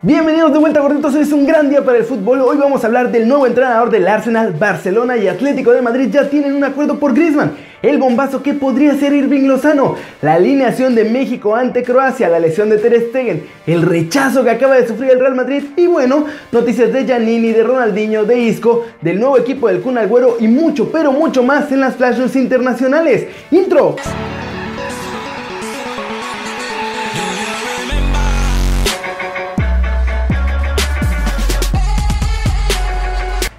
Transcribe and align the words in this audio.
Bienvenidos 0.00 0.52
de 0.52 0.60
vuelta 0.60 0.78
gorditos, 0.78 1.12
hoy 1.16 1.22
es 1.22 1.32
un 1.32 1.44
gran 1.44 1.68
día 1.68 1.84
para 1.84 1.98
el 1.98 2.04
fútbol. 2.04 2.40
Hoy 2.42 2.56
vamos 2.56 2.84
a 2.84 2.86
hablar 2.86 3.10
del 3.10 3.26
nuevo 3.26 3.48
entrenador 3.48 3.90
del 3.90 4.06
Arsenal, 4.06 4.52
Barcelona 4.52 5.16
y 5.16 5.26
Atlético 5.26 5.72
de 5.72 5.82
Madrid 5.82 6.08
ya 6.08 6.30
tienen 6.30 6.54
un 6.54 6.62
acuerdo 6.62 7.00
por 7.00 7.14
Griezmann. 7.14 7.56
El 7.82 7.98
bombazo 7.98 8.40
que 8.40 8.54
podría 8.54 8.94
ser 8.94 9.12
Irving 9.12 9.48
Lozano, 9.48 9.96
la 10.22 10.34
alineación 10.34 10.94
de 10.94 11.02
México 11.02 11.56
ante 11.56 11.82
Croacia, 11.82 12.28
la 12.28 12.38
lesión 12.38 12.70
de 12.70 12.78
Ter 12.78 13.08
Stegen, 13.08 13.42
el 13.66 13.82
rechazo 13.82 14.44
que 14.44 14.50
acaba 14.50 14.76
de 14.76 14.86
sufrir 14.86 15.10
el 15.10 15.18
Real 15.18 15.34
Madrid 15.34 15.64
y 15.74 15.88
bueno, 15.88 16.26
noticias 16.52 16.92
de 16.92 17.04
Giannini, 17.04 17.50
de 17.50 17.64
Ronaldinho, 17.64 18.24
de 18.24 18.38
Isco, 18.38 18.86
del 19.00 19.18
nuevo 19.18 19.36
equipo 19.36 19.66
del 19.66 19.80
Kun 19.80 19.98
Agüero 19.98 20.36
y 20.38 20.46
mucho, 20.46 20.92
pero 20.92 21.10
mucho 21.10 21.42
más 21.42 21.72
en 21.72 21.80
las 21.80 21.96
flash 21.96 22.20
internacionales. 22.36 23.26
Intro. 23.50 23.96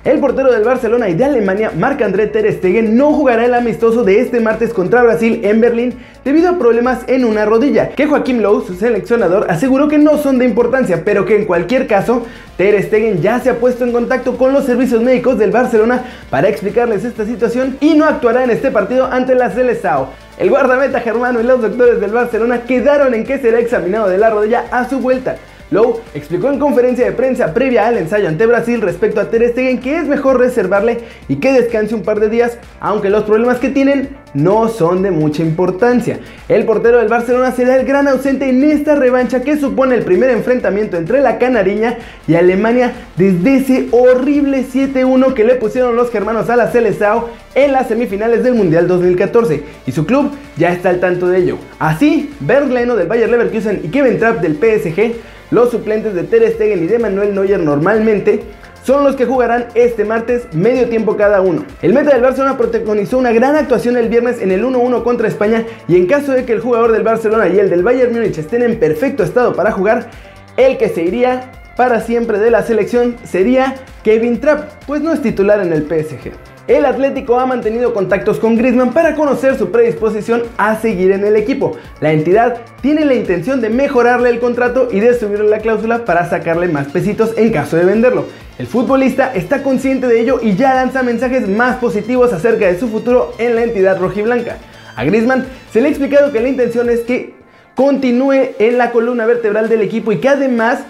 El 0.09 0.17
portero 0.17 0.51
del 0.51 0.63
Barcelona 0.63 1.07
y 1.07 1.13
de 1.13 1.25
Alemania, 1.25 1.71
Marc-André 1.77 2.25
Ter 2.25 2.51
Stegen, 2.51 2.97
no 2.97 3.13
jugará 3.13 3.45
el 3.45 3.53
amistoso 3.53 4.03
de 4.03 4.19
este 4.19 4.39
martes 4.39 4.73
contra 4.73 5.03
Brasil 5.03 5.41
en 5.43 5.61
Berlín 5.61 5.99
debido 6.25 6.49
a 6.49 6.57
problemas 6.57 7.01
en 7.05 7.25
una 7.25 7.45
rodilla, 7.45 7.89
que 7.89 8.07
Joaquim 8.07 8.39
Lowe, 8.39 8.65
su 8.65 8.73
seleccionador, 8.73 9.45
aseguró 9.51 9.87
que 9.87 9.99
no 9.99 10.17
son 10.17 10.39
de 10.39 10.45
importancia, 10.45 11.03
pero 11.05 11.25
que 11.25 11.35
en 11.35 11.45
cualquier 11.45 11.85
caso, 11.85 12.25
Ter 12.57 12.81
Stegen 12.81 13.21
ya 13.21 13.39
se 13.39 13.51
ha 13.51 13.59
puesto 13.59 13.83
en 13.83 13.91
contacto 13.91 14.35
con 14.35 14.51
los 14.51 14.65
servicios 14.65 15.03
médicos 15.03 15.37
del 15.37 15.51
Barcelona 15.51 16.03
para 16.31 16.49
explicarles 16.49 17.05
esta 17.05 17.23
situación 17.23 17.77
y 17.79 17.93
no 17.93 18.05
actuará 18.05 18.43
en 18.43 18.49
este 18.49 18.71
partido 18.71 19.05
ante 19.05 19.35
la 19.35 19.51
Seleção. 19.51 20.07
El 20.39 20.49
guardameta 20.49 21.01
germano 21.01 21.39
y 21.39 21.43
los 21.43 21.61
doctores 21.61 22.01
del 22.01 22.11
Barcelona 22.11 22.61
quedaron 22.61 23.13
en 23.13 23.25
que 23.25 23.37
será 23.37 23.59
examinado 23.59 24.09
de 24.09 24.17
la 24.17 24.31
rodilla 24.31 24.63
a 24.71 24.89
su 24.89 24.99
vuelta. 24.99 25.35
Lowe 25.71 26.01
explicó 26.15 26.49
en 26.49 26.57
conferencia 26.57 27.05
de 27.05 27.11
prensa 27.11 27.53
previa 27.53 27.87
al 27.87 27.97
ensayo 27.97 28.27
ante 28.27 28.47
Brasil 28.47 28.81
respecto 28.81 29.21
a 29.21 29.29
Ter 29.29 29.47
Stegen 29.49 29.79
que 29.79 29.97
es 29.97 30.07
mejor 30.07 30.39
reservarle 30.39 30.99
y 31.27 31.35
que 31.35 31.53
descanse 31.53 31.94
un 31.94 32.02
par 32.02 32.19
de 32.19 32.30
días, 32.30 32.57
aunque 32.80 33.11
los 33.11 33.23
problemas 33.23 33.59
que 33.59 33.69
tienen 33.69 34.17
no 34.33 34.67
son 34.67 35.02
de 35.02 35.11
mucha 35.11 35.44
importancia. 35.44 36.19
El 36.47 36.66
portero 36.66 36.97
del 36.97 37.07
Barcelona 37.07 37.52
será 37.52 37.75
el 37.75 37.85
gran 37.85 38.07
ausente 38.07 38.49
en 38.49 38.63
esta 38.63 38.95
revancha 38.95 39.41
que 39.41 39.57
supone 39.57 39.95
el 39.95 40.03
primer 40.03 40.31
enfrentamiento 40.31 40.97
entre 40.97 41.21
la 41.21 41.38
Canariña 41.38 41.97
y 42.27 42.35
Alemania 42.35 42.94
desde 43.16 43.57
ese 43.57 43.88
horrible 43.91 44.66
7-1 44.66 45.33
que 45.33 45.44
le 45.44 45.55
pusieron 45.55 45.95
los 45.95 46.09
germanos 46.09 46.49
a 46.49 46.55
la 46.55 46.72
Seleção 46.72 47.25
en 47.53 47.72
las 47.72 47.88
semifinales 47.88 48.44
del 48.44 48.55
Mundial 48.55 48.88
2014 48.88 49.63
y 49.85 49.91
su 49.91 50.05
club 50.05 50.31
ya 50.57 50.72
está 50.72 50.89
al 50.89 50.99
tanto 50.99 51.27
de 51.27 51.39
ello. 51.39 51.57
Así, 51.77 52.31
Bernd 52.39 52.72
Leno 52.72 52.95
del 52.95 53.07
Bayer 53.07 53.29
Leverkusen 53.29 53.81
y 53.83 53.89
Kevin 53.89 54.17
Trapp 54.17 54.41
del 54.41 54.55
PSG 54.55 55.13
los 55.52 55.72
suplentes 55.72 56.14
de 56.14 56.23
Ter 56.23 56.50
Stegen 56.52 56.83
y 56.83 56.88
de 56.88 57.00
Manuel 57.00 57.33
Neuer 57.33 57.59
normalmente 57.59 58.44
son 58.83 59.03
los 59.03 59.16
que 59.16 59.25
jugarán 59.25 59.67
este 59.75 60.06
martes 60.06 60.47
medio 60.53 60.88
tiempo 60.88 61.17
cada 61.17 61.41
uno. 61.41 61.66
El 61.81 61.94
meta 61.94 62.11
del 62.11 62.22
Barcelona 62.22 62.58
protagonizó 62.58 63.17
una 63.17 63.31
gran 63.31 63.56
actuación 63.56 63.97
el 63.97 64.09
viernes 64.09 64.41
en 64.41 64.52
el 64.52 64.64
1-1 64.64 65.03
contra 65.03 65.28
España 65.28 65.66
y 65.88 65.95
en 65.95 66.08
caso 66.08 66.31
de 66.31 66.45
que 66.45 66.53
el 66.53 66.61
jugador 66.61 66.91
del 66.91 67.03
Barcelona 67.03 67.47
y 67.50 67.59
el 67.59 67.69
del 67.69 67.83
Bayern 67.83 68.14
Múnich 68.14 68.38
estén 68.38 68.64
en 68.64 68.80
perfecto 68.80 69.23
estado 69.23 69.53
para 69.53 69.72
jugar, 69.72 70.09
el 70.58 70.78
que 70.78 70.89
se 70.89 71.03
iría 71.03 71.52
para 71.75 72.02
siempre 72.02 72.39
de 72.39 72.52
la 72.52 72.63
selección 72.63 73.16
sería 73.23 73.75
Kevin 74.03 74.39
Trapp, 74.39 74.84
pues 74.86 75.02
no 75.02 75.13
es 75.13 75.22
titular 75.22 75.61
en 75.61 75.73
el 75.73 75.84
PSG. 75.84 76.31
El 76.70 76.86
Atlético 76.86 77.39
ha 77.39 77.48
mantenido 77.48 77.95
contactos 77.95 78.38
con 78.38 78.56
Griezmann 78.56 78.94
para 78.94 79.16
conocer 79.16 79.58
su 79.58 79.72
predisposición 79.72 80.44
a 80.56 80.80
seguir 80.80 81.12
en 81.14 81.25
el 81.25 81.36
equipo. 81.36 81.75
La 82.00 82.12
entidad 82.12 82.59
tiene 82.84 83.06
la 83.06 83.16
intención 83.16 83.59
de 83.59 83.72
mejorarle 83.72 84.30
el 84.30 84.39
contrato 84.39 84.88
y 84.92 85.00
de 85.00 85.17
subirle 85.17 85.50
la 85.50 85.62
cláusula 85.62 86.06
para 86.06 86.30
sacarle 86.30 86.67
más 86.67 86.86
pesitos 86.90 87.34
en 87.38 87.52
caso 87.52 87.75
de 87.75 87.86
venderlo. 87.86 88.28
El 88.59 88.67
futbolista 88.67 89.34
está 89.34 89.64
consciente 89.64 90.06
de 90.06 90.22
ello 90.22 90.40
y 90.44 90.58
ya 90.58 90.75
lanza 90.75 91.02
mensajes 91.02 91.50
más 91.50 91.78
positivos 91.78 92.34
acerca 92.34 92.67
de 92.67 92.80
su 92.80 92.88
futuro 92.88 93.34
en 93.40 93.56
la 93.56 93.64
entidad 93.64 94.00
rojiblanca. 94.00 94.58
A 94.96 95.03
Griezmann 95.06 95.47
se 95.74 95.81
le 95.81 95.88
ha 95.88 95.90
explicado 95.90 96.31
que 96.31 96.40
la 96.40 96.50
intención 96.50 96.91
es 96.91 97.00
que 97.00 97.34
continúe 97.74 98.52
en 98.59 98.78
la 98.78 98.91
columna 98.91 99.25
vertebral 99.25 99.69
del 99.69 99.81
equipo 99.81 100.12
y 100.12 100.19
que 100.19 100.29
además 100.29 100.81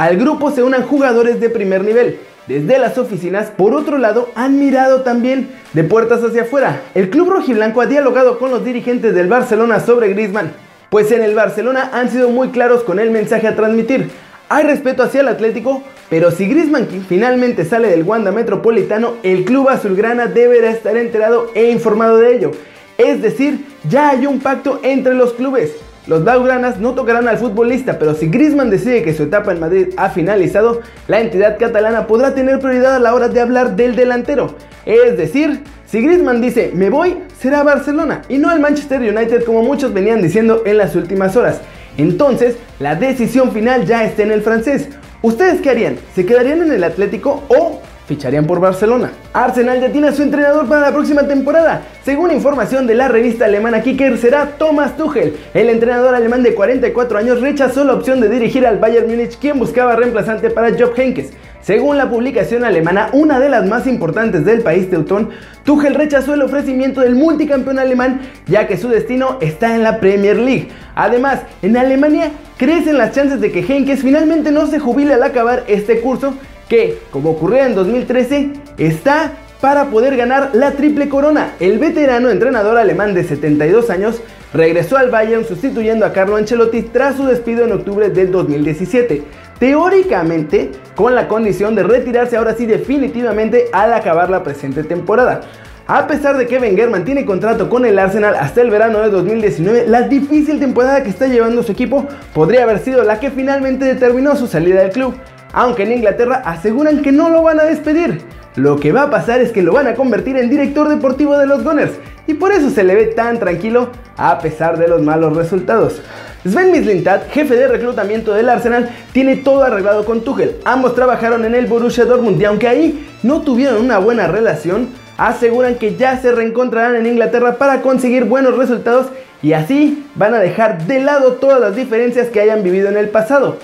al 0.00 0.16
grupo 0.16 0.50
se 0.50 0.62
unan 0.62 0.84
jugadores 0.84 1.40
de 1.40 1.50
primer 1.50 1.84
nivel 1.84 2.20
desde 2.46 2.78
las 2.78 2.96
oficinas, 2.96 3.50
por 3.50 3.74
otro 3.74 3.98
lado, 3.98 4.30
han 4.34 4.58
mirado 4.58 5.02
también 5.02 5.50
de 5.74 5.84
puertas 5.84 6.24
hacia 6.24 6.44
afuera. 6.44 6.80
El 6.94 7.10
club 7.10 7.28
rojiblanco 7.28 7.82
ha 7.82 7.86
dialogado 7.86 8.38
con 8.38 8.50
los 8.50 8.64
dirigentes 8.64 9.14
del 9.14 9.28
Barcelona 9.28 9.78
sobre 9.78 10.08
Griezmann, 10.08 10.52
pues 10.88 11.12
en 11.12 11.20
el 11.20 11.34
Barcelona 11.34 11.90
han 11.92 12.08
sido 12.08 12.30
muy 12.30 12.48
claros 12.48 12.82
con 12.82 12.98
el 12.98 13.10
mensaje 13.10 13.46
a 13.46 13.56
transmitir. 13.56 14.08
Hay 14.48 14.64
respeto 14.64 15.02
hacia 15.02 15.20
el 15.20 15.28
Atlético, 15.28 15.82
pero 16.08 16.30
si 16.30 16.46
Griezmann 16.46 16.88
finalmente 17.06 17.66
sale 17.66 17.88
del 17.88 18.04
Wanda 18.04 18.32
Metropolitano, 18.32 19.16
el 19.22 19.44
club 19.44 19.68
azulgrana 19.68 20.28
deberá 20.28 20.70
estar 20.70 20.96
enterado 20.96 21.50
e 21.54 21.70
informado 21.70 22.16
de 22.16 22.36
ello. 22.36 22.52
Es 22.96 23.20
decir, 23.20 23.66
ya 23.86 24.08
hay 24.08 24.26
un 24.26 24.40
pacto 24.40 24.80
entre 24.82 25.12
los 25.12 25.34
clubes. 25.34 25.72
Los 26.06 26.24
blaugranas 26.24 26.78
no 26.78 26.94
tocarán 26.94 27.28
al 27.28 27.36
futbolista, 27.36 27.98
pero 27.98 28.14
si 28.14 28.28
Griezmann 28.28 28.70
decide 28.70 29.02
que 29.02 29.12
su 29.12 29.24
etapa 29.24 29.52
en 29.52 29.60
Madrid 29.60 29.88
ha 29.98 30.08
finalizado, 30.08 30.80
la 31.08 31.20
entidad 31.20 31.58
catalana 31.58 32.06
podrá 32.06 32.34
tener 32.34 32.58
prioridad 32.58 32.96
a 32.96 33.00
la 33.00 33.14
hora 33.14 33.28
de 33.28 33.40
hablar 33.40 33.76
del 33.76 33.94
delantero. 33.96 34.56
Es 34.86 35.18
decir, 35.18 35.62
si 35.86 36.00
Griezmann 36.00 36.40
dice 36.40 36.72
me 36.74 36.88
voy, 36.88 37.18
será 37.38 37.62
Barcelona 37.62 38.22
y 38.28 38.38
no 38.38 38.50
el 38.50 38.60
Manchester 38.60 39.00
United 39.00 39.44
como 39.44 39.62
muchos 39.62 39.92
venían 39.92 40.22
diciendo 40.22 40.62
en 40.64 40.78
las 40.78 40.96
últimas 40.96 41.36
horas. 41.36 41.60
Entonces, 41.98 42.56
la 42.78 42.94
decisión 42.94 43.52
final 43.52 43.84
ya 43.84 44.04
está 44.04 44.22
en 44.22 44.30
el 44.30 44.40
francés. 44.40 44.88
¿Ustedes 45.20 45.60
qué 45.60 45.68
harían? 45.68 45.98
¿Se 46.14 46.24
quedarían 46.24 46.62
en 46.62 46.72
el 46.72 46.82
Atlético 46.82 47.42
o 47.48 47.82
ficharían 48.10 48.44
por 48.44 48.58
Barcelona. 48.58 49.12
Arsenal 49.32 49.80
ya 49.80 49.92
tiene 49.92 50.08
a 50.08 50.12
su 50.12 50.24
entrenador 50.24 50.66
para 50.66 50.80
la 50.80 50.92
próxima 50.92 51.28
temporada. 51.28 51.82
Según 52.04 52.32
información 52.32 52.88
de 52.88 52.96
la 52.96 53.06
revista 53.06 53.44
alemana 53.44 53.82
Kicker, 53.82 54.18
será 54.18 54.56
Thomas 54.58 54.96
Tuchel. 54.96 55.36
El 55.54 55.70
entrenador 55.70 56.16
alemán 56.16 56.42
de 56.42 56.52
44 56.52 57.18
años 57.18 57.40
rechazó 57.40 57.84
la 57.84 57.94
opción 57.94 58.20
de 58.20 58.28
dirigir 58.28 58.66
al 58.66 58.78
Bayern 58.78 59.06
Múnich, 59.08 59.38
quien 59.38 59.60
buscaba 59.60 59.94
reemplazante 59.94 60.50
para 60.50 60.76
Job 60.76 60.92
Henkes. 60.96 61.30
Según 61.62 61.98
la 61.98 62.10
publicación 62.10 62.64
alemana, 62.64 63.10
una 63.12 63.38
de 63.38 63.48
las 63.48 63.64
más 63.68 63.86
importantes 63.86 64.44
del 64.44 64.62
país 64.62 64.90
teutón, 64.90 65.28
Tuchel 65.62 65.94
rechazó 65.94 66.34
el 66.34 66.42
ofrecimiento 66.42 67.02
del 67.02 67.14
multicampeón 67.14 67.78
alemán 67.78 68.22
ya 68.48 68.66
que 68.66 68.76
su 68.76 68.88
destino 68.88 69.38
está 69.40 69.76
en 69.76 69.84
la 69.84 70.00
Premier 70.00 70.36
League. 70.36 70.68
Además, 70.96 71.42
en 71.62 71.76
Alemania 71.76 72.32
crecen 72.56 72.98
las 72.98 73.12
chances 73.12 73.40
de 73.40 73.52
que 73.52 73.60
Henkes 73.60 74.02
finalmente 74.02 74.50
no 74.50 74.66
se 74.66 74.80
jubile 74.80 75.14
al 75.14 75.22
acabar 75.22 75.62
este 75.68 76.00
curso 76.00 76.34
que, 76.70 76.98
como 77.10 77.30
ocurrió 77.30 77.64
en 77.64 77.74
2013, 77.74 78.52
está 78.78 79.32
para 79.60 79.86
poder 79.90 80.16
ganar 80.16 80.50
la 80.54 80.70
triple 80.70 81.10
corona. 81.10 81.52
El 81.60 81.78
veterano 81.78 82.30
entrenador 82.30 82.78
alemán 82.78 83.12
de 83.12 83.24
72 83.24 83.90
años 83.90 84.22
regresó 84.54 84.96
al 84.96 85.10
Bayern 85.10 85.44
sustituyendo 85.44 86.06
a 86.06 86.12
Carlo 86.12 86.36
Ancelotti 86.36 86.82
tras 86.82 87.16
su 87.16 87.26
despido 87.26 87.64
en 87.64 87.72
octubre 87.72 88.08
del 88.08 88.30
2017. 88.30 89.22
Teóricamente, 89.58 90.70
con 90.94 91.14
la 91.14 91.28
condición 91.28 91.74
de 91.74 91.82
retirarse 91.82 92.36
ahora 92.36 92.54
sí 92.54 92.64
definitivamente 92.64 93.66
al 93.72 93.92
acabar 93.92 94.30
la 94.30 94.42
presente 94.42 94.84
temporada. 94.84 95.42
A 95.86 96.06
pesar 96.06 96.38
de 96.38 96.46
que 96.46 96.58
Wenger 96.58 96.88
mantiene 96.88 97.24
contrato 97.24 97.68
con 97.68 97.84
el 97.84 97.98
Arsenal 97.98 98.36
hasta 98.36 98.62
el 98.62 98.70
verano 98.70 99.00
de 99.00 99.10
2019, 99.10 99.88
la 99.88 100.02
difícil 100.02 100.60
temporada 100.60 101.02
que 101.02 101.10
está 101.10 101.26
llevando 101.26 101.64
su 101.64 101.72
equipo 101.72 102.06
podría 102.32 102.62
haber 102.62 102.78
sido 102.78 103.02
la 103.02 103.18
que 103.18 103.32
finalmente 103.32 103.84
determinó 103.84 104.36
su 104.36 104.46
salida 104.46 104.82
del 104.82 104.92
club 104.92 105.16
aunque 105.52 105.84
en 105.84 105.92
Inglaterra 105.92 106.42
aseguran 106.44 107.02
que 107.02 107.12
no 107.12 107.30
lo 107.30 107.42
van 107.42 107.60
a 107.60 107.64
despedir. 107.64 108.22
Lo 108.56 108.80
que 108.80 108.92
va 108.92 109.02
a 109.02 109.10
pasar 109.10 109.40
es 109.40 109.52
que 109.52 109.62
lo 109.62 109.72
van 109.72 109.86
a 109.86 109.94
convertir 109.94 110.36
en 110.36 110.50
director 110.50 110.88
deportivo 110.88 111.38
de 111.38 111.46
los 111.46 111.62
Gunners 111.62 111.92
y 112.26 112.34
por 112.34 112.52
eso 112.52 112.70
se 112.70 112.82
le 112.82 112.94
ve 112.94 113.06
tan 113.06 113.38
tranquilo 113.38 113.90
a 114.16 114.38
pesar 114.38 114.76
de 114.78 114.88
los 114.88 115.02
malos 115.02 115.36
resultados. 115.36 116.00
Sven 116.44 116.72
Mislintat, 116.72 117.30
jefe 117.30 117.54
de 117.54 117.68
reclutamiento 117.68 118.32
del 118.32 118.48
Arsenal, 118.48 118.90
tiene 119.12 119.36
todo 119.36 119.62
arreglado 119.62 120.04
con 120.04 120.22
Tuchel. 120.22 120.56
Ambos 120.64 120.94
trabajaron 120.94 121.44
en 121.44 121.54
el 121.54 121.66
Borussia 121.66 122.06
Dortmund 122.06 122.40
y 122.40 122.44
aunque 122.44 122.66
ahí 122.66 123.08
no 123.22 123.42
tuvieron 123.42 123.84
una 123.84 123.98
buena 123.98 124.26
relación, 124.26 124.88
aseguran 125.16 125.76
que 125.76 125.96
ya 125.96 126.18
se 126.18 126.32
reencontrarán 126.32 126.96
en 126.96 127.06
Inglaterra 127.06 127.56
para 127.56 127.82
conseguir 127.82 128.24
buenos 128.24 128.56
resultados 128.56 129.08
y 129.42 129.52
así 129.52 130.06
van 130.16 130.34
a 130.34 130.38
dejar 130.38 130.86
de 130.86 131.00
lado 131.00 131.34
todas 131.34 131.60
las 131.60 131.76
diferencias 131.76 132.28
que 132.28 132.40
hayan 132.40 132.62
vivido 132.62 132.88
en 132.88 132.96
el 132.96 133.10
pasado 133.10 133.58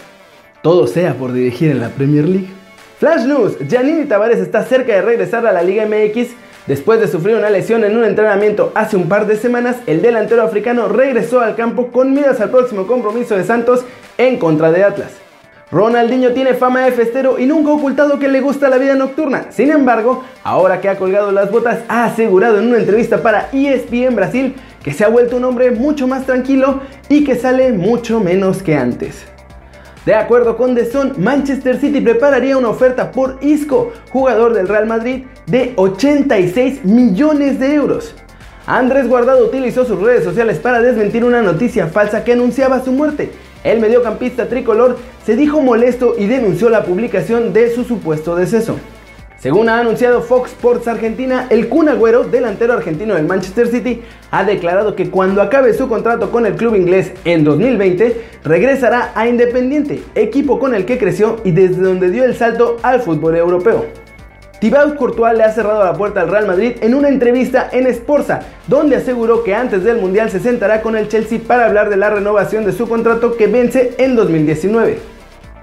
todo 0.66 0.88
sea 0.88 1.14
por 1.14 1.32
dirigir 1.32 1.70
en 1.70 1.78
la 1.78 1.90
Premier 1.90 2.28
League. 2.28 2.48
Flash 2.98 3.24
News, 3.24 3.56
Giannini 3.68 4.04
Tavares 4.06 4.40
está 4.40 4.64
cerca 4.64 4.94
de 4.94 5.00
regresar 5.00 5.46
a 5.46 5.52
la 5.52 5.62
Liga 5.62 5.86
MX. 5.86 6.30
Después 6.66 6.98
de 6.98 7.06
sufrir 7.06 7.36
una 7.36 7.50
lesión 7.50 7.84
en 7.84 7.96
un 7.96 8.02
entrenamiento 8.02 8.72
hace 8.74 8.96
un 8.96 9.08
par 9.08 9.28
de 9.28 9.36
semanas, 9.36 9.76
el 9.86 10.02
delantero 10.02 10.42
africano 10.42 10.88
regresó 10.88 11.38
al 11.38 11.54
campo 11.54 11.92
con 11.92 12.12
miras 12.12 12.40
al 12.40 12.50
próximo 12.50 12.88
compromiso 12.88 13.36
de 13.36 13.44
Santos 13.44 13.84
en 14.18 14.40
contra 14.40 14.72
de 14.72 14.82
Atlas. 14.82 15.12
Ronaldinho 15.70 16.32
tiene 16.32 16.54
fama 16.54 16.84
de 16.84 16.90
festero 16.90 17.38
y 17.38 17.46
nunca 17.46 17.70
ha 17.70 17.74
ocultado 17.74 18.18
que 18.18 18.26
le 18.26 18.40
gusta 18.40 18.68
la 18.68 18.78
vida 18.78 18.96
nocturna. 18.96 19.52
Sin 19.52 19.70
embargo, 19.70 20.24
ahora 20.42 20.80
que 20.80 20.88
ha 20.88 20.98
colgado 20.98 21.30
las 21.30 21.48
botas, 21.52 21.84
ha 21.86 22.06
asegurado 22.06 22.58
en 22.58 22.66
una 22.66 22.78
entrevista 22.78 23.22
para 23.22 23.50
ESPN 23.52 24.16
Brasil 24.16 24.56
que 24.82 24.92
se 24.92 25.04
ha 25.04 25.08
vuelto 25.08 25.36
un 25.36 25.44
hombre 25.44 25.70
mucho 25.70 26.08
más 26.08 26.26
tranquilo 26.26 26.80
y 27.08 27.22
que 27.22 27.36
sale 27.36 27.72
mucho 27.72 28.18
menos 28.18 28.64
que 28.64 28.74
antes. 28.74 29.35
De 30.06 30.14
acuerdo 30.14 30.56
con 30.56 30.76
The 30.76 30.88
Sun, 30.88 31.14
Manchester 31.18 31.80
City 31.80 32.00
prepararía 32.00 32.56
una 32.56 32.68
oferta 32.68 33.10
por 33.10 33.38
Isco, 33.40 33.92
jugador 34.10 34.54
del 34.54 34.68
Real 34.68 34.86
Madrid, 34.86 35.24
de 35.46 35.72
86 35.74 36.84
millones 36.84 37.58
de 37.58 37.74
euros. 37.74 38.14
Andrés 38.68 39.08
Guardado 39.08 39.44
utilizó 39.44 39.84
sus 39.84 40.00
redes 40.00 40.22
sociales 40.22 40.60
para 40.60 40.80
desmentir 40.80 41.24
una 41.24 41.42
noticia 41.42 41.88
falsa 41.88 42.22
que 42.22 42.34
anunciaba 42.34 42.84
su 42.84 42.92
muerte. 42.92 43.32
El 43.64 43.80
mediocampista 43.80 44.48
tricolor 44.48 44.96
se 45.24 45.34
dijo 45.34 45.60
molesto 45.60 46.14
y 46.16 46.26
denunció 46.26 46.68
la 46.68 46.84
publicación 46.84 47.52
de 47.52 47.74
su 47.74 47.82
supuesto 47.82 48.36
deceso. 48.36 48.76
Según 49.38 49.68
ha 49.68 49.78
anunciado 49.80 50.22
Fox 50.22 50.52
Sports 50.52 50.88
Argentina, 50.88 51.46
el 51.50 51.68
Kun 51.68 51.90
Agüero, 51.90 52.24
delantero 52.24 52.72
argentino 52.72 53.14
del 53.14 53.26
Manchester 53.26 53.68
City, 53.68 54.02
ha 54.30 54.44
declarado 54.44 54.96
que 54.96 55.10
cuando 55.10 55.42
acabe 55.42 55.74
su 55.74 55.88
contrato 55.88 56.30
con 56.30 56.46
el 56.46 56.54
club 56.56 56.74
inglés 56.74 57.12
en 57.26 57.44
2020, 57.44 58.16
regresará 58.44 59.12
a 59.14 59.28
Independiente, 59.28 60.02
equipo 60.14 60.58
con 60.58 60.74
el 60.74 60.86
que 60.86 60.96
creció 60.96 61.36
y 61.44 61.50
desde 61.50 61.82
donde 61.82 62.10
dio 62.10 62.24
el 62.24 62.34
salto 62.34 62.78
al 62.82 63.02
fútbol 63.02 63.36
europeo. 63.36 63.84
Thibaut 64.58 64.96
Courtois 64.96 65.36
le 65.36 65.44
ha 65.44 65.52
cerrado 65.52 65.84
la 65.84 65.92
puerta 65.92 66.22
al 66.22 66.30
Real 66.30 66.46
Madrid 66.46 66.76
en 66.80 66.94
una 66.94 67.08
entrevista 67.08 67.68
en 67.70 67.92
Sporza, 67.94 68.40
donde 68.66 68.96
aseguró 68.96 69.44
que 69.44 69.54
antes 69.54 69.84
del 69.84 69.98
Mundial 69.98 70.30
se 70.30 70.40
sentará 70.40 70.80
con 70.80 70.96
el 70.96 71.08
Chelsea 71.08 71.40
para 71.46 71.66
hablar 71.66 71.90
de 71.90 71.98
la 71.98 72.08
renovación 72.08 72.64
de 72.64 72.72
su 72.72 72.88
contrato 72.88 73.36
que 73.36 73.48
vence 73.48 73.92
en 73.98 74.16
2019. 74.16 75.15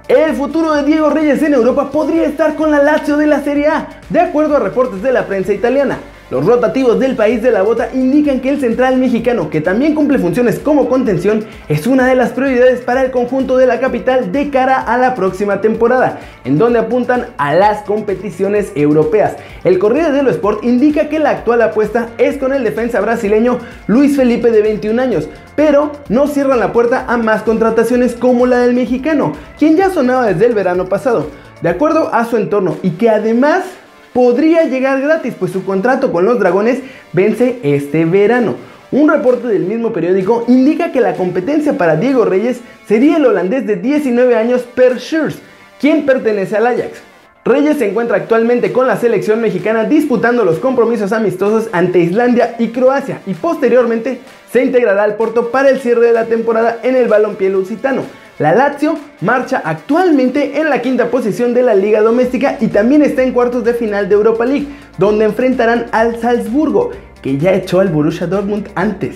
El 0.07 0.35
futuro 0.35 0.73
de 0.73 0.83
Diego 0.83 1.09
Reyes 1.09 1.41
en 1.43 1.53
Europa 1.53 1.89
podría 1.89 2.25
estar 2.25 2.55
con 2.55 2.71
la 2.71 2.83
Lazio 2.83 3.15
de 3.15 3.25
la 3.25 3.41
Serie 3.41 3.67
A, 3.67 3.87
de 4.09 4.19
acuerdo 4.19 4.57
a 4.57 4.59
reportes 4.59 5.01
de 5.01 5.13
la 5.13 5.25
prensa 5.25 5.53
italiana. 5.53 5.97
Los 6.33 6.47
rotativos 6.47 6.99
del 6.99 7.15
país 7.15 7.43
de 7.43 7.51
la 7.51 7.61
bota 7.61 7.89
indican 7.93 8.39
que 8.39 8.49
el 8.49 8.59
central 8.59 8.97
mexicano, 8.97 9.51
que 9.51 9.61
también 9.61 9.93
cumple 9.93 10.17
funciones 10.17 10.57
como 10.57 10.89
contención, 10.89 11.45
es 11.69 11.85
una 11.85 12.07
de 12.07 12.15
las 12.15 12.31
prioridades 12.31 12.81
para 12.81 13.03
el 13.03 13.11
conjunto 13.11 13.55
de 13.55 13.67
la 13.67 13.79
capital 13.79 14.31
de 14.31 14.49
cara 14.49 14.81
a 14.81 14.97
la 14.97 15.13
próxima 15.13 15.61
temporada, 15.61 16.17
en 16.43 16.57
donde 16.57 16.79
apuntan 16.79 17.27
a 17.37 17.53
las 17.53 17.83
competiciones 17.83 18.71
europeas. 18.73 19.35
El 19.63 19.77
Corriere 19.77 20.11
dello 20.11 20.31
Sport 20.31 20.63
indica 20.63 21.07
que 21.07 21.19
la 21.19 21.29
actual 21.29 21.61
apuesta 21.61 22.09
es 22.17 22.39
con 22.39 22.51
el 22.51 22.63
defensa 22.63 22.99
brasileño 22.99 23.59
Luis 23.85 24.15
Felipe 24.15 24.49
de 24.49 24.63
21 24.63 24.99
años, 24.99 25.29
pero 25.55 25.91
no 26.09 26.25
cierran 26.25 26.59
la 26.59 26.73
puerta 26.73 27.05
a 27.07 27.15
más 27.17 27.43
contrataciones 27.43 28.15
como 28.15 28.47
la 28.47 28.57
del 28.57 28.73
mexicano, 28.73 29.33
quien 29.59 29.77
ya 29.77 29.91
sonaba 29.91 30.25
desde 30.25 30.47
el 30.47 30.55
verano 30.55 30.89
pasado, 30.89 31.27
de 31.61 31.69
acuerdo 31.69 32.11
a 32.11 32.25
su 32.25 32.37
entorno 32.37 32.77
y 32.81 32.89
que 32.89 33.11
además 33.11 33.65
podría 34.13 34.65
llegar 34.65 35.01
gratis, 35.01 35.33
pues 35.37 35.51
su 35.51 35.65
contrato 35.65 36.11
con 36.11 36.25
los 36.25 36.39
Dragones 36.39 36.79
vence 37.11 37.59
este 37.63 38.05
verano. 38.05 38.55
Un 38.91 39.09
reporte 39.09 39.47
del 39.47 39.63
mismo 39.63 39.91
periódico 39.91 40.45
indica 40.47 40.91
que 40.91 41.01
la 41.01 41.15
competencia 41.15 41.77
para 41.77 41.95
Diego 41.95 42.25
Reyes 42.25 42.61
sería 42.87 43.17
el 43.17 43.25
holandés 43.25 43.65
de 43.65 43.75
19 43.75 44.35
años 44.35 44.61
Per 44.75 44.99
Schurz, 44.99 45.39
quien 45.79 46.05
pertenece 46.05 46.57
al 46.57 46.67
Ajax. 46.67 47.01
Reyes 47.45 47.79
se 47.79 47.89
encuentra 47.89 48.17
actualmente 48.17 48.71
con 48.71 48.87
la 48.87 48.95
selección 48.95 49.41
mexicana 49.41 49.83
disputando 49.83 50.45
los 50.45 50.59
compromisos 50.59 51.11
amistosos 51.11 51.67
ante 51.73 51.99
Islandia 51.99 52.55
y 52.57 52.69
Croacia 52.69 53.19
y 53.25 53.33
posteriormente 53.33 54.19
se 54.51 54.63
integrará 54.63 55.03
al 55.03 55.15
Porto 55.15 55.49
para 55.49 55.69
el 55.69 55.81
cierre 55.81 56.05
de 56.07 56.13
la 56.13 56.25
temporada 56.25 56.79
en 56.83 56.95
el 56.95 57.09
balompié 57.09 57.49
lusitano. 57.49 58.03
La 58.43 58.53
Lazio 58.53 58.99
marcha 59.21 59.61
actualmente 59.63 60.59
en 60.59 60.69
la 60.69 60.81
quinta 60.81 61.09
posición 61.09 61.53
de 61.53 61.63
la 61.63 61.75
liga 61.75 62.01
doméstica 62.01 62.57
y 62.59 62.67
también 62.67 63.01
está 63.01 63.23
en 63.23 63.31
cuartos 63.31 63.63
de 63.63 63.73
final 63.73 64.09
de 64.09 64.15
Europa 64.15 64.45
League, 64.45 64.67
donde 64.97 65.23
enfrentarán 65.23 65.85
al 65.93 66.19
Salzburgo, 66.19 66.91
que 67.21 67.37
ya 67.37 67.53
echó 67.53 67.79
al 67.79 67.87
Borussia 67.87 68.27
Dortmund 68.27 68.67
antes. 68.75 69.15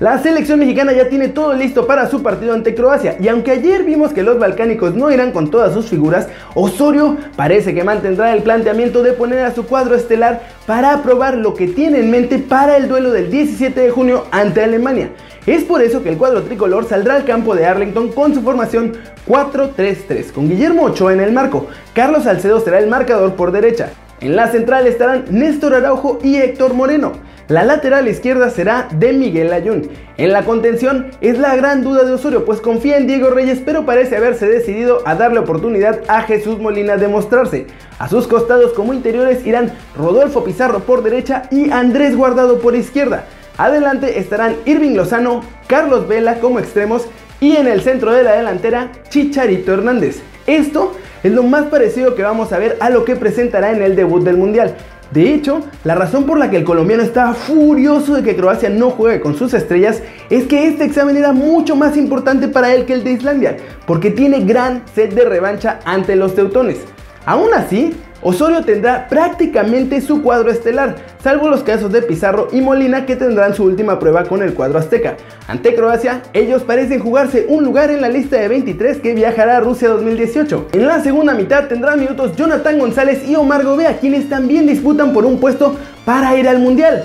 La 0.00 0.18
selección 0.18 0.58
mexicana 0.58 0.92
ya 0.92 1.08
tiene 1.08 1.28
todo 1.28 1.52
listo 1.52 1.86
para 1.86 2.10
su 2.10 2.20
partido 2.20 2.52
ante 2.52 2.74
Croacia 2.74 3.16
y 3.20 3.28
aunque 3.28 3.52
ayer 3.52 3.84
vimos 3.84 4.12
que 4.12 4.24
los 4.24 4.40
balcánicos 4.40 4.96
no 4.96 5.08
irán 5.12 5.30
con 5.30 5.52
todas 5.52 5.72
sus 5.72 5.86
figuras, 5.86 6.26
Osorio 6.56 7.16
parece 7.36 7.74
que 7.74 7.84
mantendrá 7.84 8.32
el 8.32 8.42
planteamiento 8.42 9.04
de 9.04 9.12
poner 9.12 9.44
a 9.44 9.54
su 9.54 9.66
cuadro 9.66 9.94
estelar 9.94 10.42
para 10.66 11.00
probar 11.04 11.36
lo 11.36 11.54
que 11.54 11.68
tiene 11.68 12.00
en 12.00 12.10
mente 12.10 12.40
para 12.40 12.76
el 12.76 12.88
duelo 12.88 13.12
del 13.12 13.30
17 13.30 13.80
de 13.80 13.90
junio 13.92 14.24
ante 14.32 14.64
Alemania. 14.64 15.10
Es 15.46 15.62
por 15.62 15.80
eso 15.80 16.02
que 16.02 16.08
el 16.08 16.18
cuadro 16.18 16.42
tricolor 16.42 16.88
saldrá 16.88 17.14
al 17.14 17.24
campo 17.24 17.54
de 17.54 17.64
Arlington 17.64 18.10
con 18.10 18.34
su 18.34 18.42
formación 18.42 18.94
4-3-3, 19.28 20.32
con 20.32 20.48
Guillermo 20.48 20.86
Ochoa 20.86 21.12
en 21.12 21.20
el 21.20 21.32
marco. 21.32 21.68
Carlos 21.94 22.24
Salcedo 22.24 22.58
será 22.58 22.80
el 22.80 22.88
marcador 22.88 23.34
por 23.34 23.52
derecha. 23.52 23.90
En 24.20 24.34
la 24.34 24.48
central 24.48 24.88
estarán 24.88 25.26
Néstor 25.30 25.74
Araujo 25.74 26.18
y 26.20 26.36
Héctor 26.36 26.74
Moreno. 26.74 27.12
La 27.48 27.62
lateral 27.62 28.08
izquierda 28.08 28.48
será 28.48 28.88
de 28.90 29.12
Miguel 29.12 29.52
Ayun. 29.52 29.90
En 30.16 30.32
la 30.32 30.46
contención 30.46 31.10
es 31.20 31.38
la 31.38 31.54
gran 31.56 31.84
duda 31.84 32.04
de 32.04 32.12
Osorio, 32.12 32.46
pues 32.46 32.62
confía 32.62 32.96
en 32.96 33.06
Diego 33.06 33.28
Reyes, 33.28 33.60
pero 33.62 33.84
parece 33.84 34.16
haberse 34.16 34.48
decidido 34.48 35.02
a 35.04 35.14
darle 35.14 35.40
oportunidad 35.40 36.00
a 36.08 36.22
Jesús 36.22 36.58
Molina 36.58 36.96
de 36.96 37.08
mostrarse. 37.08 37.66
A 37.98 38.08
sus 38.08 38.26
costados 38.26 38.72
como 38.72 38.94
interiores 38.94 39.46
irán 39.46 39.74
Rodolfo 39.94 40.42
Pizarro 40.42 40.80
por 40.80 41.02
derecha 41.02 41.42
y 41.50 41.70
Andrés 41.70 42.16
Guardado 42.16 42.60
por 42.60 42.76
izquierda. 42.76 43.26
Adelante 43.58 44.18
estarán 44.18 44.56
Irving 44.64 44.94
Lozano, 44.94 45.42
Carlos 45.66 46.08
Vela 46.08 46.40
como 46.40 46.60
extremos 46.60 47.06
y 47.40 47.56
en 47.56 47.68
el 47.68 47.82
centro 47.82 48.12
de 48.12 48.22
la 48.22 48.32
delantera 48.32 48.90
Chicharito 49.10 49.74
Hernández. 49.74 50.22
Esto 50.46 50.94
es 51.22 51.32
lo 51.32 51.42
más 51.42 51.64
parecido 51.66 52.14
que 52.14 52.22
vamos 52.22 52.52
a 52.52 52.58
ver 52.58 52.78
a 52.80 52.88
lo 52.88 53.04
que 53.04 53.16
presentará 53.16 53.72
en 53.72 53.82
el 53.82 53.96
debut 53.96 54.22
del 54.24 54.38
Mundial. 54.38 54.76
De 55.10 55.32
hecho, 55.32 55.60
la 55.84 55.94
razón 55.94 56.24
por 56.24 56.38
la 56.38 56.50
que 56.50 56.56
el 56.56 56.64
colombiano 56.64 57.02
estaba 57.02 57.34
furioso 57.34 58.14
de 58.14 58.22
que 58.22 58.36
Croacia 58.36 58.68
no 58.68 58.90
juegue 58.90 59.20
con 59.20 59.36
sus 59.36 59.54
estrellas 59.54 60.02
es 60.30 60.44
que 60.44 60.66
este 60.66 60.84
examen 60.84 61.16
era 61.16 61.32
mucho 61.32 61.76
más 61.76 61.96
importante 61.96 62.48
para 62.48 62.74
él 62.74 62.84
que 62.84 62.94
el 62.94 63.04
de 63.04 63.12
Islandia, 63.12 63.56
porque 63.86 64.10
tiene 64.10 64.40
gran 64.40 64.82
sed 64.94 65.14
de 65.14 65.24
revancha 65.24 65.80
ante 65.84 66.16
los 66.16 66.34
teutones. 66.34 66.78
Aún 67.26 67.54
así, 67.54 67.94
Osorio 68.26 68.64
tendrá 68.64 69.06
prácticamente 69.10 70.00
su 70.00 70.22
cuadro 70.22 70.50
estelar, 70.50 70.96
salvo 71.22 71.50
los 71.50 71.62
casos 71.62 71.92
de 71.92 72.00
Pizarro 72.00 72.48
y 72.52 72.62
Molina 72.62 73.04
que 73.04 73.16
tendrán 73.16 73.54
su 73.54 73.64
última 73.64 73.98
prueba 73.98 74.24
con 74.24 74.42
el 74.42 74.54
cuadro 74.54 74.78
azteca. 74.78 75.18
Ante 75.46 75.74
Croacia, 75.74 76.22
ellos 76.32 76.62
parecen 76.62 77.00
jugarse 77.00 77.44
un 77.50 77.64
lugar 77.64 77.90
en 77.90 78.00
la 78.00 78.08
lista 78.08 78.38
de 78.38 78.48
23 78.48 79.00
que 79.00 79.12
viajará 79.12 79.58
a 79.58 79.60
Rusia 79.60 79.90
2018. 79.90 80.68
En 80.72 80.86
la 80.86 81.02
segunda 81.02 81.34
mitad 81.34 81.68
tendrán 81.68 82.00
minutos 82.00 82.34
Jonathan 82.34 82.78
González 82.78 83.28
y 83.28 83.36
Omar 83.36 83.62
Gobea, 83.62 83.98
quienes 83.98 84.26
también 84.30 84.66
disputan 84.66 85.12
por 85.12 85.26
un 85.26 85.38
puesto 85.38 85.76
para 86.06 86.34
ir 86.34 86.48
al 86.48 86.60
Mundial. 86.60 87.04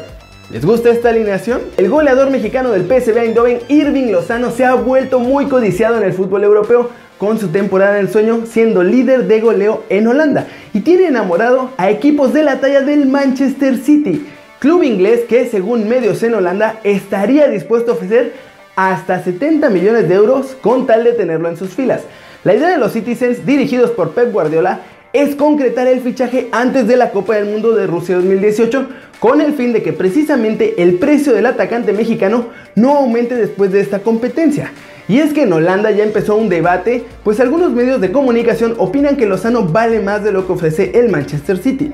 ¿Les 0.52 0.66
gusta 0.66 0.90
esta 0.90 1.10
alineación? 1.10 1.60
El 1.76 1.90
goleador 1.90 2.30
mexicano 2.30 2.72
del 2.72 2.86
PSV 2.86 3.18
Eindhoven, 3.18 3.60
Irving 3.68 4.14
Lozano, 4.14 4.52
se 4.52 4.64
ha 4.64 4.74
vuelto 4.76 5.20
muy 5.20 5.48
codiciado 5.48 5.98
en 5.98 6.04
el 6.04 6.14
fútbol 6.14 6.46
europeo 6.46 6.92
con 7.18 7.38
su 7.38 7.50
temporada 7.50 7.96
del 7.96 8.10
sueño 8.10 8.46
siendo 8.46 8.82
líder 8.82 9.28
de 9.28 9.42
goleo 9.42 9.84
en 9.90 10.08
Holanda 10.08 10.48
y 10.74 10.82
tiene 10.82 11.08
enamorado 11.08 11.72
a 11.78 11.90
equipos 11.90 12.34
de 12.34 12.44
la 12.44 12.60
talla 12.60 12.82
del 12.82 13.06
Manchester 13.06 13.78
City, 13.78 14.28
club 14.60 14.84
inglés 14.84 15.22
que 15.28 15.48
según 15.48 15.88
medios 15.88 16.22
en 16.24 16.36
Holanda 16.36 16.80
estaría 16.84 17.48
dispuesto 17.48 17.92
a 17.92 17.96
ofrecer 17.96 18.34
hasta 18.76 19.24
70 19.24 19.70
millones 19.70 20.08
de 20.08 20.16
euros 20.16 20.56
con 20.62 20.88
tal 20.88 21.04
de 21.04 21.14
tenerlo 21.14 21.50
en 21.50 21.58
sus 21.58 21.72
filas. 21.72 22.02
La 22.44 22.56
idea 22.56 22.70
de 22.70 22.78
los 22.78 22.94
Citizens 22.94 23.46
dirigidos 23.46 23.92
por 23.92 24.12
Pep 24.12 24.32
Guardiola 24.32 24.82
es 25.12 25.36
concretar 25.36 25.88
el 25.88 26.02
fichaje 26.02 26.50
antes 26.52 26.88
de 26.88 26.96
la 26.96 27.12
Copa 27.12 27.36
del 27.36 27.46
Mundo 27.46 27.74
de 27.74 27.88
Rusia 27.88 28.16
2018 28.16 28.88
con 29.20 29.42
el 29.42 29.54
fin 29.54 29.74
de 29.74 29.84
que 29.84 29.92
precisamente 29.92 30.82
el 30.82 30.96
precio 30.96 31.34
del 31.34 31.48
atacante 31.48 31.94
mexicano 31.94 32.48
no 32.76 32.96
aumente 32.96 33.36
después 33.36 33.72
de 33.72 33.82
esta 33.82 34.00
competencia. 34.00 34.72
Y 35.10 35.20
es 35.20 35.34
que 35.34 35.42
en 35.42 35.52
Holanda 35.52 35.90
ya 35.90 36.04
empezó 36.04 36.36
un 36.36 36.50
debate, 36.50 37.04
pues 37.24 37.40
algunos 37.40 37.72
medios 37.72 38.00
de 38.00 38.12
comunicación 38.12 38.76
opinan 38.78 39.18
que 39.18 39.26
Lozano 39.26 39.64
vale 39.64 40.00
más 40.02 40.24
de 40.24 40.32
lo 40.32 40.46
que 40.46 40.54
ofrece 40.54 40.92
el 40.94 41.10
Manchester 41.10 41.58
City. 41.58 41.92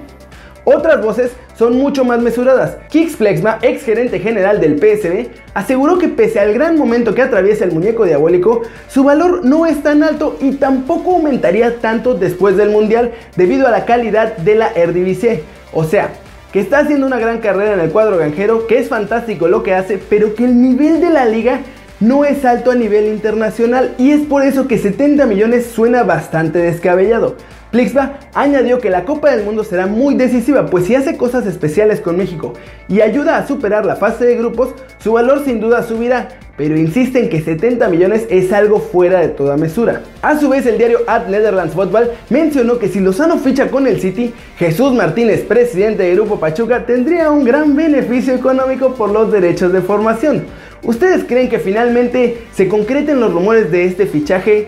Otras 0.66 1.02
voces 1.02 1.32
son 1.58 1.78
mucho 1.78 2.04
más 2.04 2.22
mesuradas. 2.22 2.76
Kix 2.90 3.16
Flexma, 3.16 3.60
ex 3.62 3.84
gerente 3.84 4.20
general 4.20 4.60
del 4.60 4.78
PSV, 4.80 5.30
aseguró 5.54 5.98
que 5.98 6.10
pese 6.10 6.42
al 6.42 6.54
gran 6.54 6.78
momento 6.78 7.16
que 7.16 7.22
atraviesa 7.22 7.64
el 7.64 7.72
muñeco 7.72 8.04
diabólico, 8.04 8.64
su 8.90 9.06
valor 9.06 9.46
no 9.46 9.66
es 9.66 9.82
tan 9.82 10.04
alto 10.04 10.38
y 10.42 10.56
tampoco 10.56 11.16
aumentaría 11.16 11.78
tanto 11.78 12.16
después 12.16 12.58
del 12.58 12.72
Mundial 12.72 13.14
debido 13.38 13.66
a 13.66 13.72
la 13.72 13.86
calidad 13.86 14.36
de 14.36 14.56
la 14.56 14.74
Eredivisie. 14.74 15.44
O 15.72 15.86
sea, 15.86 16.10
que 16.52 16.60
está 16.60 16.80
haciendo 16.80 17.08
una 17.08 17.20
gran 17.20 17.40
carrera 17.40 17.76
en 17.76 17.80
el 17.80 17.92
cuadro 17.92 18.18
ganjero, 18.18 18.68
que 18.68 18.78
es 18.80 18.90
fantástico 18.90 19.48
lo 19.48 19.64
que 19.64 19.74
hace, 19.74 20.00
pero 20.10 20.36
que 20.36 20.44
el 20.44 20.62
nivel 20.62 21.00
de 21.00 21.12
la 21.12 21.26
liga 21.26 21.62
no 22.00 22.26
es 22.26 22.44
alto 22.46 22.72
a 22.72 22.76
nivel 22.76 23.08
internacional 23.08 23.96
y 23.98 24.12
es 24.12 24.22
por 24.22 24.44
eso 24.44 24.68
que 24.68 24.78
70 24.78 25.26
millones 25.26 25.68
suena 25.68 26.04
bastante 26.04 26.60
descabellado. 26.60 27.36
Plixba 27.72 28.20
añadió 28.34 28.80
que 28.80 28.90
la 28.90 29.06
Copa 29.06 29.32
del 29.32 29.44
Mundo 29.44 29.64
será 29.64 29.86
muy 29.86 30.16
decisiva, 30.16 30.66
pues 30.68 30.86
si 30.86 30.96
hace 30.96 31.18
cosas 31.18 31.46
especiales 31.46 32.00
con 32.00 32.16
México 32.16 32.54
y 32.88 33.02
ayuda 33.02 33.38
a 33.38 33.48
superar 33.48 33.86
la 33.86 33.96
fase 33.96 34.26
de 34.26 34.38
grupos, 34.38 34.76
su 35.00 35.14
valor 35.14 35.44
sin 35.44 35.60
duda 35.60 35.84
subirá, 35.84 36.30
pero 36.58 36.78
insiste 36.78 37.20
en 37.20 37.30
que 37.30 37.42
70 37.42 37.90
millones 37.90 38.26
es 38.30 38.54
algo 38.54 38.80
fuera 38.80 39.20
de 39.20 39.30
toda 39.30 39.58
mesura. 39.58 40.04
A 40.22 40.40
su 40.40 40.50
vez, 40.50 40.66
el 40.66 40.78
diario 40.78 41.00
Ad 41.08 41.28
Netherlands 41.28 41.74
Football 41.74 42.12
mencionó 42.30 42.80
que 42.80 42.88
si 42.88 43.00
Lozano 43.00 43.38
ficha 43.38 43.70
con 43.70 43.88
el 43.88 44.00
City, 44.00 44.34
Jesús 44.58 44.94
Martínez, 44.94 45.42
presidente 45.42 46.04
del 46.04 46.16
Grupo 46.16 46.40
Pachuca, 46.40 46.86
tendría 46.86 47.30
un 47.30 47.44
gran 47.44 47.76
beneficio 47.76 48.34
económico 48.34 48.96
por 48.96 49.12
los 49.12 49.32
derechos 49.32 49.74
de 49.74 49.82
formación. 49.82 50.46
¿Ustedes 50.84 51.24
creen 51.26 51.50
que 51.50 51.60
finalmente 51.60 52.44
se 52.54 52.68
concreten 52.68 53.20
los 53.20 53.34
rumores 53.34 53.72
de 53.72 53.86
este 53.86 54.06
fichaje? 54.06 54.68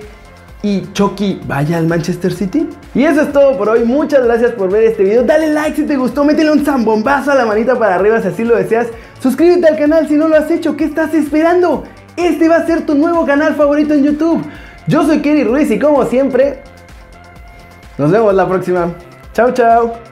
y 0.63 0.91
Chucky 0.93 1.39
vaya 1.45 1.77
al 1.77 1.87
Manchester 1.87 2.33
City? 2.33 2.67
Y 2.95 3.03
eso 3.03 3.21
es 3.21 3.31
todo 3.31 3.57
por 3.57 3.69
hoy, 3.69 3.83
muchas 3.85 4.25
gracias 4.25 4.51
por 4.51 4.71
ver 4.71 4.85
este 4.85 5.03
video, 5.03 5.23
dale 5.23 5.53
like 5.53 5.75
si 5.75 5.83
te 5.83 5.95
gustó, 5.95 6.23
métele 6.23 6.51
un 6.51 6.65
zambombazo 6.65 7.31
a 7.31 7.35
la 7.35 7.45
manita 7.45 7.77
para 7.77 7.95
arriba 7.95 8.21
si 8.21 8.29
así 8.29 8.43
lo 8.43 8.55
deseas, 8.55 8.87
suscríbete 9.19 9.67
al 9.67 9.77
canal 9.77 10.07
si 10.07 10.15
no 10.15 10.27
lo 10.27 10.35
has 10.35 10.49
hecho, 10.51 10.75
¿qué 10.75 10.85
estás 10.85 11.13
esperando? 11.13 11.83
Este 12.15 12.49
va 12.49 12.57
a 12.57 12.65
ser 12.65 12.85
tu 12.85 12.95
nuevo 12.95 13.25
canal 13.25 13.55
favorito 13.55 13.93
en 13.93 14.03
YouTube. 14.03 14.43
Yo 14.87 15.05
soy 15.05 15.21
Kerry 15.21 15.43
Ruiz 15.43 15.69
y 15.69 15.79
como 15.79 16.05
siempre, 16.05 16.59
nos 17.97 18.11
vemos 18.11 18.33
la 18.33 18.47
próxima. 18.47 18.93
Chao, 19.33 19.51
chao. 19.51 20.06